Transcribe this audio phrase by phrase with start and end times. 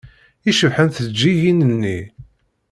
[0.49, 1.99] I cebḥent tjeǧǧigin-nni!